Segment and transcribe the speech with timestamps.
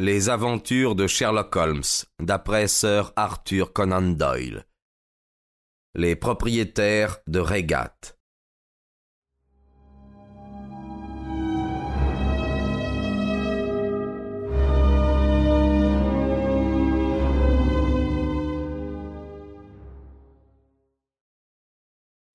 [0.00, 4.64] Les aventures de Sherlock Holmes, d'après Sir Arthur Conan Doyle.
[5.94, 8.16] Les propriétaires de Regat.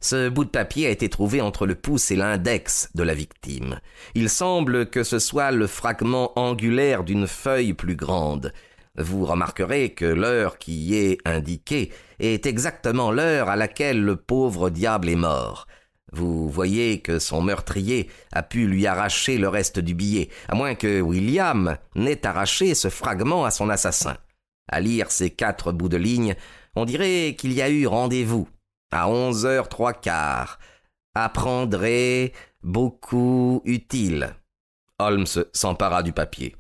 [0.07, 3.79] Ce bout de papier a été trouvé entre le pouce et l'index de la victime.
[4.13, 8.53] Il semble que ce soit le fragment angulaire d'une feuille plus grande.
[8.99, 14.69] Vous remarquerez que l'heure qui y est indiquée est exactement l'heure à laquelle le pauvre
[14.69, 15.65] diable est mort.
[16.11, 20.75] Vous voyez que son meurtrier a pu lui arracher le reste du billet, à moins
[20.75, 24.17] que William n'ait arraché ce fragment à son assassin.
[24.71, 26.35] À lire ces quatre bouts de ligne,
[26.75, 28.47] on dirait qu'il y a eu rendez-vous
[28.91, 30.59] à onze heures trois quarts.
[31.13, 34.35] Apprendrez beaucoup utile.
[34.99, 36.55] Holmes s'empara du papier.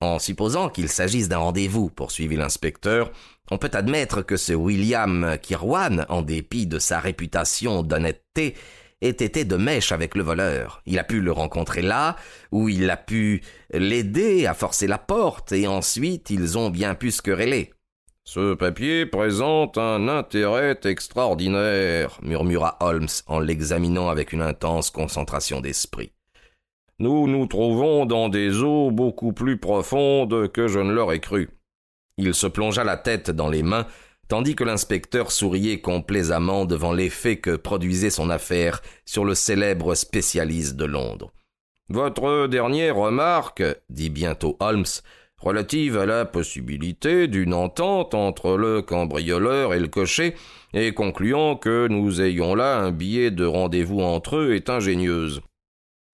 [0.00, 3.12] En supposant qu'il s'agisse d'un rendez-vous, poursuivit l'inspecteur,
[3.50, 8.56] on peut admettre que ce William Kirwan, en dépit de sa réputation d'honnêteté,
[9.00, 10.82] ait été de mèche avec le voleur.
[10.86, 12.16] Il a pu le rencontrer là,
[12.50, 17.10] où il a pu l'aider à forcer la porte, et ensuite ils ont bien pu
[17.10, 17.72] se quereller.
[18.24, 26.12] Ce papier présente un intérêt extraordinaire, murmura Holmes en l'examinant avec une intense concentration d'esprit.
[27.00, 31.50] Nous nous trouvons dans des eaux beaucoup plus profondes que je ne l'aurais cru.
[32.16, 33.88] Il se plongea la tête dans les mains,
[34.28, 40.76] tandis que l'inspecteur souriait complaisamment devant l'effet que produisait son affaire sur le célèbre spécialiste
[40.76, 41.32] de Londres.
[41.88, 44.84] Votre dernière remarque, dit bientôt Holmes,
[45.42, 50.34] relative à la possibilité d'une entente entre le cambrioleur et le cocher,
[50.72, 55.42] et concluant que nous ayons là un billet de rendez-vous entre eux est ingénieuse.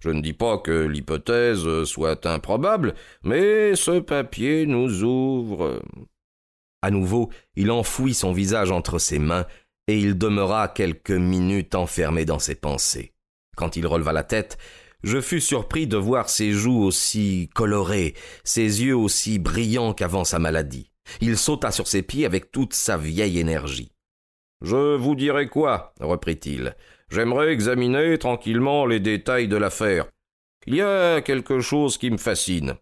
[0.02, 5.82] Je ne dis pas que l'hypothèse soit improbable, mais ce papier nous ouvre.
[6.82, 9.46] À nouveau, il enfouit son visage entre ses mains,
[9.88, 13.12] et il demeura quelques minutes enfermé dans ses pensées.
[13.56, 14.56] Quand il releva la tête,
[15.04, 18.14] je fus surpris de voir ses joues aussi colorées,
[18.44, 20.90] ses yeux aussi brillants qu'avant sa maladie.
[21.20, 23.92] Il sauta sur ses pieds avec toute sa vieille énergie.
[24.62, 25.94] Je vous dirai quoi?
[26.00, 26.74] reprit-il.
[27.10, 30.06] J'aimerais examiner tranquillement les détails de l'affaire.
[30.66, 32.74] Il y a quelque chose qui me fascine.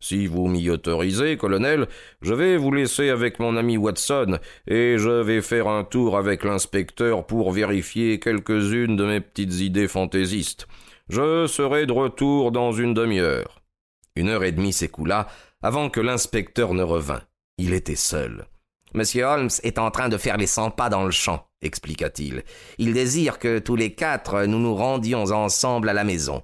[0.00, 1.88] Si vous m'y autorisez, colonel,
[2.22, 6.44] je vais vous laisser avec mon ami Watson, et je vais faire un tour avec
[6.44, 10.68] l'inspecteur pour vérifier quelques-unes de mes petites idées fantaisistes.
[11.08, 13.62] Je serai de retour dans une demi-heure.
[14.14, 15.26] Une heure et demie s'écoula
[15.62, 17.22] avant que l'inspecteur ne revint.
[17.56, 18.46] Il était seul.
[18.94, 22.44] Monsieur Holmes est en train de faire les cent pas dans le champ, expliqua-t-il.
[22.78, 26.42] Il désire que tous les quatre nous nous rendions ensemble à la maison.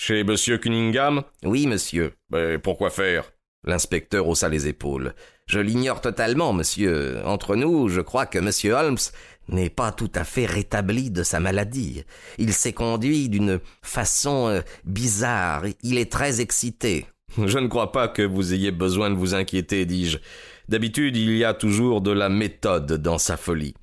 [0.00, 1.24] Chez monsieur Cunningham?
[1.42, 2.12] Oui, monsieur.
[2.30, 3.32] Mais pourquoi faire?
[3.66, 5.12] L'inspecteur haussa les épaules.
[5.46, 7.20] Je l'ignore totalement, monsieur.
[7.24, 9.00] Entre nous, je crois que monsieur Holmes
[9.48, 12.04] n'est pas tout à fait rétabli de sa maladie.
[12.38, 15.64] Il s'est conduit d'une façon euh, bizarre.
[15.82, 17.06] Il est très excité.
[17.36, 20.18] Je ne crois pas que vous ayez besoin de vous inquiéter, dis-je.
[20.68, 23.74] D'habitude, il y a toujours de la méthode dans sa folie.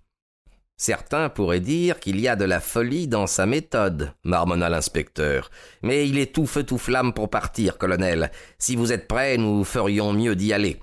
[0.78, 5.50] Certains pourraient dire qu'il y a de la folie dans sa méthode, marmonna l'inspecteur.
[5.82, 8.30] Mais il est tout feu tout flamme pour partir, colonel.
[8.60, 10.82] Si vous êtes prêt, nous ferions mieux d'y aller.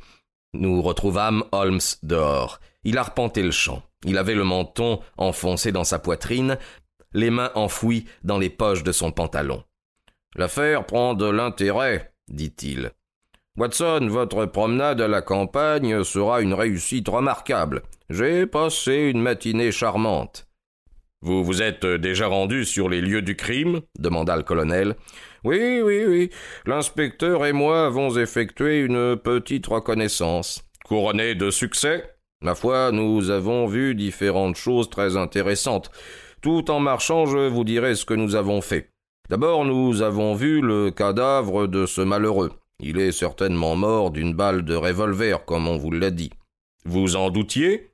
[0.55, 2.59] Nous retrouvâmes Holmes dehors.
[2.85, 3.83] Il arpentait le champ.
[4.05, 6.59] Il avait le menton enfoncé dans sa poitrine,
[7.13, 9.63] les mains enfouies dans les poches de son pantalon.
[10.35, 12.93] L'affaire prend de l'intérêt, dit-il.
[13.59, 17.83] Watson, votre promenade à la campagne sera une réussite remarquable.
[18.09, 20.47] J'ai passé une matinée charmante.
[21.21, 24.97] Vous vous êtes déjà rendu sur les lieux du crime demanda le colonel.
[25.45, 26.31] Oui, oui, oui.
[26.65, 30.65] L'inspecteur et moi avons effectué une petite reconnaissance.
[30.85, 35.91] Couronné de succès Ma foi, nous avons vu différentes choses très intéressantes.
[36.41, 38.89] Tout en marchant, je vous dirai ce que nous avons fait.
[39.29, 42.51] D'abord, nous avons vu le cadavre de ce malheureux.
[42.81, 46.31] Il est certainement mort d'une balle de revolver, comme on vous l'a dit.
[46.85, 47.91] Vous en doutiez?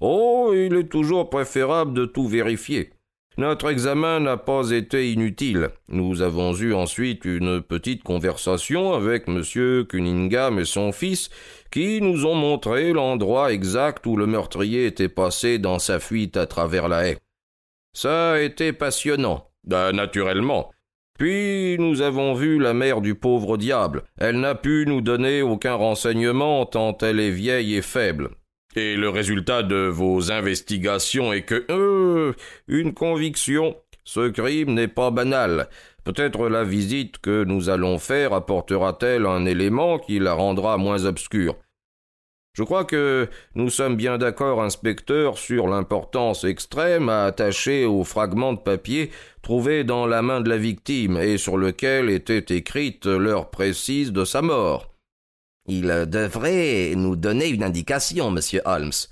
[0.00, 2.90] Oh, il est toujours préférable de tout vérifier.
[3.36, 5.70] Notre examen n'a pas été inutile.
[5.88, 9.44] Nous avons eu ensuite une petite conversation avec M.
[9.86, 11.30] Cunningham et son fils,
[11.70, 16.46] qui nous ont montré l'endroit exact où le meurtrier était passé dans sa fuite à
[16.46, 17.18] travers la haie.
[17.92, 19.48] Ça a été passionnant.
[19.64, 20.72] Ben, naturellement.
[21.18, 24.04] Puis nous avons vu la mère du pauvre diable.
[24.18, 28.30] Elle n'a pu nous donner aucun renseignement tant elle est vieille et faible.
[28.76, 31.66] Et le résultat de vos investigations est que...
[31.70, 32.34] Euh,
[32.68, 33.76] une conviction.
[34.04, 35.68] Ce crime n'est pas banal.
[36.04, 41.56] Peut-être la visite que nous allons faire apportera-t-elle un élément qui la rendra moins obscure.
[42.58, 48.52] Je crois que nous sommes bien d'accord, inspecteur, sur l'importance extrême à attacher au fragment
[48.52, 49.12] de papier
[49.42, 54.24] trouvé dans la main de la victime et sur lequel était écrite l'heure précise de
[54.24, 54.92] sa mort.
[55.68, 59.06] Il devrait nous donner une indication, monsieur Holmes.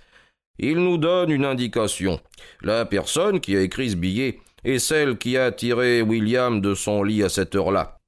[0.59, 2.19] Il nous donne une indication.
[2.63, 7.05] La personne qui a écrit ce billet est celle qui a tiré William de son
[7.05, 8.01] lit à cette heure-là.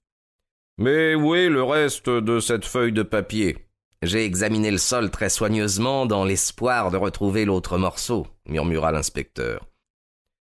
[0.79, 3.68] Mais où est le reste de cette feuille de papier?
[4.03, 9.67] J'ai examiné le sol très soigneusement dans l'espoir de retrouver l'autre morceau, murmura l'inspecteur.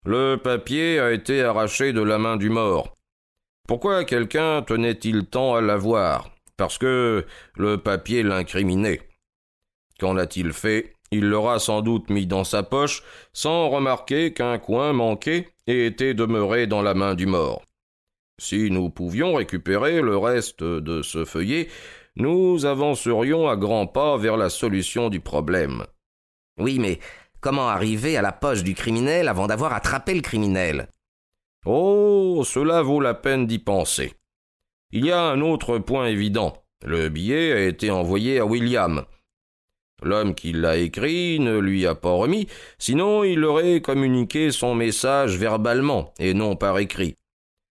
[0.06, 2.95] Le papier a été arraché de la main du mort.
[3.68, 6.31] Pourquoi quelqu'un tenait-il tant à l'avoir?
[6.57, 7.25] Parce que
[7.56, 9.01] le papier l'incriminait.
[10.00, 10.94] Qu'en a-t-il fait?
[11.12, 16.13] Il l'aura sans doute mis dans sa poche, sans remarquer qu'un coin manquait et était
[16.13, 17.63] demeuré dans la main du mort.
[18.39, 21.68] Si nous pouvions récupérer le reste de ce feuillet,
[22.19, 25.86] nous avancerions à grands pas vers la solution du problème.
[26.60, 27.00] Oui, mais
[27.39, 30.89] comment arriver à la poche du criminel avant d'avoir attrapé le criminel?
[31.66, 34.13] Oh, cela vaut la peine d'y penser.
[34.92, 36.54] Il y a un autre point évident.
[36.86, 39.06] Le billet a été envoyé à William.
[40.01, 45.38] L'homme qui l'a écrit ne lui a pas remis, sinon il aurait communiqué son message
[45.38, 47.16] verbalement et non par écrit.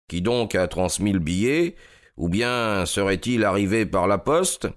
[0.08, 1.76] Qui donc a transmis le billet?
[2.20, 4.68] Ou bien serait-il arrivé par la poste?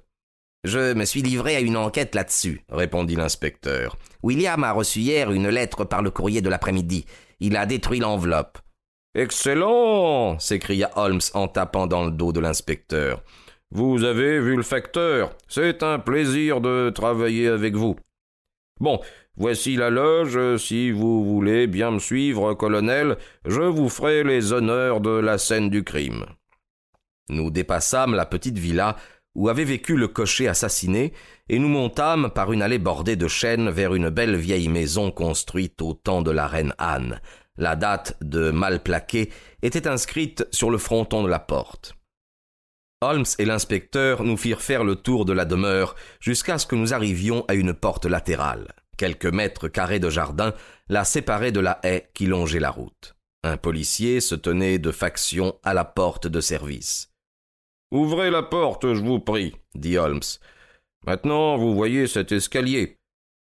[0.63, 3.97] Je me suis livré à une enquête là-dessus, répondit l'inspecteur.
[4.23, 7.05] William a reçu hier une lettre par le courrier de l'après-midi.
[7.41, 8.59] Il a détruit l'enveloppe.
[9.13, 13.21] Excellent s'écria Holmes en tapant dans le dos de l'inspecteur.
[13.71, 15.35] Vous avez vu le facteur.
[15.49, 17.97] C'est un plaisir de travailler avec vous.
[18.79, 19.01] Bon,
[19.35, 20.55] voici la loge.
[20.55, 25.69] Si vous voulez bien me suivre, colonel, je vous ferai les honneurs de la scène
[25.69, 26.25] du crime.
[27.29, 28.95] Nous dépassâmes la petite villa
[29.35, 31.13] où avait vécu le cocher assassiné,
[31.49, 35.81] et nous montâmes par une allée bordée de chênes vers une belle vieille maison construite
[35.81, 37.19] au temps de la reine Anne.
[37.57, 39.29] La date de Malplaquet
[39.61, 41.95] était inscrite sur le fronton de la porte.
[43.01, 46.93] Holmes et l'inspecteur nous firent faire le tour de la demeure jusqu'à ce que nous
[46.93, 48.67] arrivions à une porte latérale.
[48.97, 50.53] Quelques mètres carrés de jardin
[50.87, 53.15] la séparaient de la haie qui longeait la route.
[53.43, 57.12] Un policier se tenait de faction à la porte de service.
[57.93, 60.23] Ouvrez la porte, je vous prie, dit Holmes.
[61.05, 62.97] Maintenant, vous voyez cet escalier.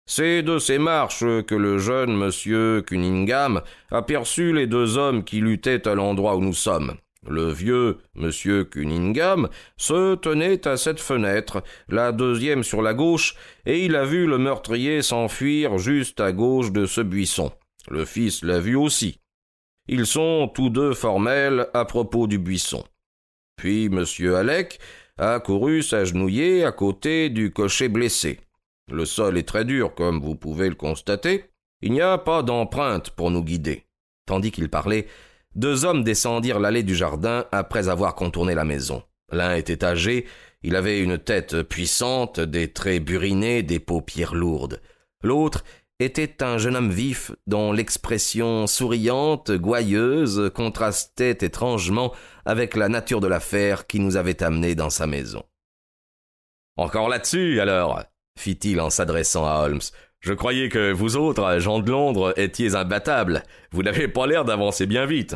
[0.08, 3.62] C'est de ces marches que le jeune monsieur Cunningham
[3.92, 6.96] aperçut les deux hommes qui luttaient à l'endroit où nous sommes.
[7.28, 13.36] Le vieux monsieur Cunningham se tenait à cette fenêtre, la deuxième sur la gauche,
[13.68, 17.52] et il a vu le meurtrier s'enfuir juste à gauche de ce buisson.
[17.88, 19.20] Le fils l'a vu aussi.
[19.88, 22.84] Ils sont tous deux formels à propos du buisson.
[23.60, 24.80] Puis monsieur Alec
[25.18, 28.40] a couru s'agenouiller à côté du cocher blessé.
[28.90, 31.44] Le sol est très dur, comme vous pouvez le constater.
[31.82, 33.84] Il n'y a pas d'empreinte pour nous guider.
[34.26, 35.08] Tandis qu'il parlait,
[35.56, 39.04] deux hommes descendirent l'allée du jardin après avoir contourné la maison.
[39.30, 40.26] L'un était âgé,
[40.64, 44.82] il avait une tête puissante, des traits burinés, des paupières lourdes.
[45.22, 45.66] L'autre
[46.00, 52.14] était un jeune homme vif, dont l'expression souriante, gouailleuse, contrastait étrangement
[52.46, 55.44] avec la nature de l'affaire qui nous avait amenés dans sa maison.
[56.78, 58.02] Encore là-dessus, alors
[58.38, 59.82] fit-il en s'adressant à Holmes.
[60.22, 63.44] Je croyais que vous autres, gens de Londres, étiez imbattables.
[63.72, 65.36] Vous n'avez pas l'air d'avancer bien vite.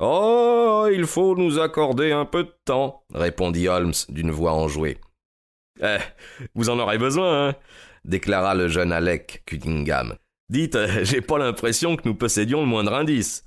[0.00, 4.98] Oh, il faut nous accorder un peu de temps, répondit Holmes d'une voix enjouée.
[5.80, 5.98] Eh,
[6.54, 7.56] vous en aurez besoin, hein
[8.04, 10.16] déclara le jeune Alec Cunningham.
[10.48, 13.44] Dites, j'ai pas l'impression que nous possédions le moindre indice.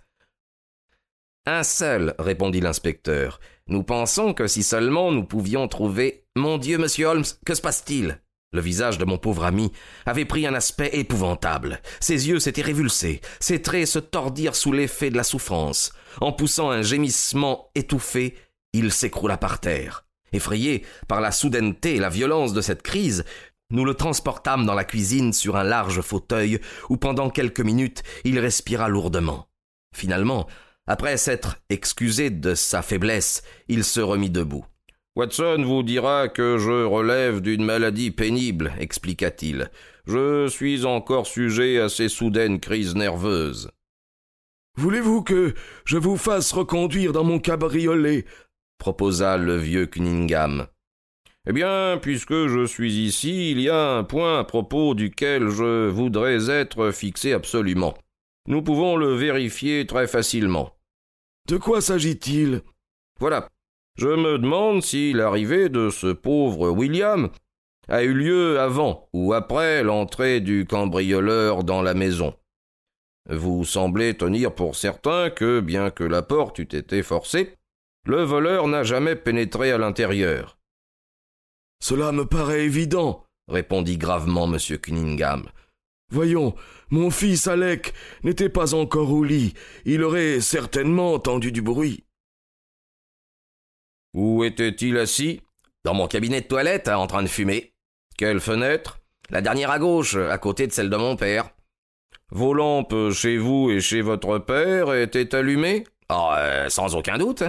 [1.46, 3.40] Un seul, répondit l'inspecteur.
[3.68, 6.26] Nous pensons que si seulement nous pouvions trouver.
[6.36, 8.20] Mon Dieu, monsieur Holmes, que se passe-t-il?
[8.52, 9.72] Le visage de mon pauvre ami
[10.06, 11.82] avait pris un aspect épouvantable.
[12.00, 15.92] Ses yeux s'étaient révulsés, ses traits se tordirent sous l'effet de la souffrance.
[16.22, 18.36] En poussant un gémissement étouffé,
[18.74, 20.05] il s'écroula par terre.
[20.34, 23.24] Effrayé par la soudaineté et la violence de cette crise,
[23.72, 28.40] nous le transportâmes dans la cuisine sur un large fauteuil où pendant quelques minutes il
[28.40, 29.48] respira lourdement.
[29.96, 30.48] Finalement,
[30.88, 34.66] après s'être excusé de sa faiblesse, il se remit debout.
[35.16, 39.72] Watson vous dira que je relève d'une maladie pénible, expliqua-t-il.
[40.06, 43.72] Je suis encore sujet à ces soudaines crises nerveuses.
[44.78, 45.54] Voulez-vous que
[45.86, 48.26] je vous fasse reconduire dans mon cabriolet
[48.78, 50.68] proposa le vieux Cunningham.
[51.48, 55.90] Eh bien, puisque je suis ici, il y a un point à propos duquel je
[55.90, 57.94] voudrais être fixé absolument.
[58.48, 60.72] Nous pouvons le vérifier très facilement.
[61.48, 62.62] De quoi s'agit-il?
[63.20, 63.50] Voilà.
[63.98, 67.30] Je me demande si l'arrivée de ce pauvre William
[67.88, 72.34] a eu lieu avant ou après l'entrée du cambrioleur dans la maison.
[73.30, 77.54] Vous semblez tenir pour certain que, bien que la porte eût été forcée,
[78.06, 80.58] le voleur n'a jamais pénétré à l'intérieur.
[81.82, 84.60] Cela me paraît évident, répondit gravement M.
[84.80, 85.50] Cunningham.
[86.12, 86.56] Voyons,
[86.90, 87.94] mon fils Alec
[88.24, 89.54] n'était pas encore au lit.
[89.86, 92.04] Il aurait certainement entendu du bruit.
[94.14, 95.42] Où était-il assis?
[95.84, 97.74] Dans mon cabinet de toilette, en train de fumer.
[98.18, 99.00] Quelle fenêtre?
[99.30, 101.50] La dernière à gauche, à côté de celle de mon père.
[102.32, 105.84] Vos lampes chez vous et chez votre père étaient allumées?
[106.10, 107.44] Oh, euh, sans aucun doute.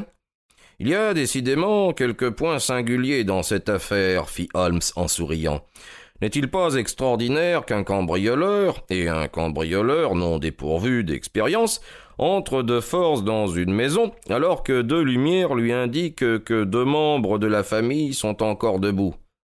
[0.78, 5.64] Il y a décidément quelques points singuliers dans cette affaire, fit Holmes en souriant.
[6.20, 11.80] N'est-il pas extraordinaire qu'un cambrioleur, et un cambrioleur non dépourvu d'expérience,
[12.18, 17.38] entre de force dans une maison, alors que deux lumières lui indiquent que deux membres
[17.38, 19.14] de la famille sont encore debout?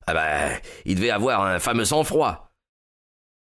[0.07, 2.49] Ah ben, il devait avoir un fameux sang-froid.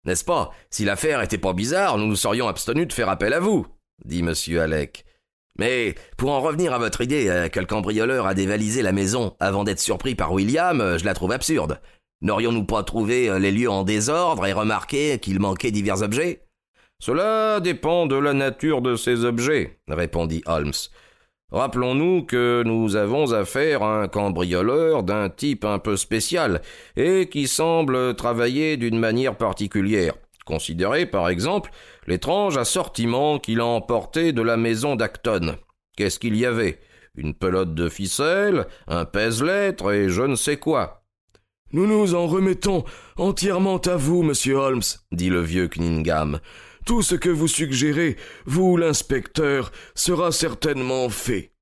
[0.05, 0.51] N'est-ce pas?
[0.71, 3.67] Si l'affaire était pas bizarre, nous nous serions abstenus de faire appel à vous,
[4.05, 4.35] dit M.
[4.59, 5.05] Alec.
[5.61, 9.37] Mais pour en revenir à votre idée euh, que le cambrioleur a dévalisé la maison
[9.41, 11.83] avant d'être surpris par William, euh, je la trouve absurde.
[12.23, 16.47] N'aurions-nous pas trouvé euh, les lieux en désordre et remarqué qu'il manquait divers objets?
[16.99, 20.73] Cela dépend de la nature de ces objets, répondit Holmes.
[21.53, 26.63] Rappelons-nous que nous avons affaire à un cambrioleur d'un type un peu spécial
[26.97, 30.15] et qui semble travailler d'une manière particulière.
[30.51, 31.71] Considérez par exemple
[32.09, 35.57] l'étrange assortiment qu'il a emporté de la maison d'Acton.
[35.97, 36.81] Qu'est-ce qu'il y avait?
[37.15, 41.05] Une pelote de ficelle, un pèse-lettres et je ne sais quoi.
[41.73, 42.83] Nous nous en remettons
[43.17, 46.41] entièrement à vous, monsieur Holmes, dit le vieux Cunningham.
[46.85, 51.53] Tout ce que vous suggérez, vous l'inspecteur, sera certainement fait.